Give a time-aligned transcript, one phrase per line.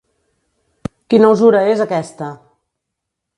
[1.13, 2.31] Quina usura és aquesta!